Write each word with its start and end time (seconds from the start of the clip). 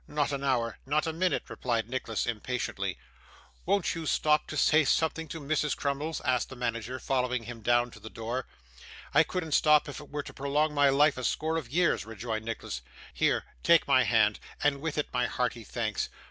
'Not 0.07 0.31
an 0.31 0.43
hour 0.43 0.79
not 0.83 1.05
a 1.05 1.13
minute,' 1.13 1.47
replied 1.47 1.87
Nicholas, 1.87 2.25
impatiently. 2.25 2.97
'Won't 3.67 3.93
you 3.93 4.07
stop 4.07 4.47
to 4.47 4.57
say 4.57 4.83
something 4.83 5.27
to 5.27 5.39
Mrs. 5.39 5.77
Crummles?' 5.77 6.21
asked 6.21 6.49
the 6.49 6.55
manager, 6.55 6.97
following 6.97 7.43
him 7.43 7.61
down 7.61 7.91
to 7.91 7.99
the 7.99 8.09
door. 8.09 8.47
'I 9.13 9.21
couldn't 9.25 9.51
stop 9.51 9.87
if 9.87 9.99
it 9.99 10.09
were 10.09 10.23
to 10.23 10.33
prolong 10.33 10.73
my 10.73 10.89
life 10.89 11.19
a 11.19 11.23
score 11.23 11.55
of 11.55 11.69
years,' 11.69 12.03
rejoined 12.03 12.45
Nicholas. 12.45 12.81
'Here, 13.13 13.45
take 13.61 13.87
my 13.87 14.01
hand, 14.03 14.39
and 14.63 14.81
with 14.81 14.97
it 14.97 15.13
my 15.13 15.27
hearty 15.27 15.63
thanks. 15.63 16.09